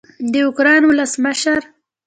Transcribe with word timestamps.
د 0.31 0.33
اوکراین 0.45 0.83
ولسمشر 0.87 1.61